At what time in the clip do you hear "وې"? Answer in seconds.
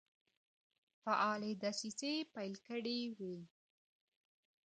3.17-3.37